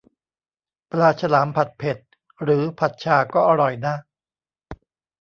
[0.91, 1.97] ปลาฉลาม ผัดเผ็ด
[2.43, 3.93] หรือผัดฉ่าก็อร่อยนะ